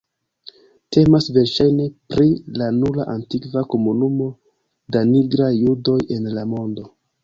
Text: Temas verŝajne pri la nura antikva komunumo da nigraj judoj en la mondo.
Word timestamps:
Temas 0.95 1.27
verŝajne 1.35 1.85
pri 2.15 2.27
la 2.63 2.71
nura 2.79 3.07
antikva 3.19 3.65
komunumo 3.77 4.33
da 4.95 5.07
nigraj 5.15 5.55
judoj 5.63 6.01
en 6.21 6.37
la 6.37 6.53
mondo. 6.55 6.93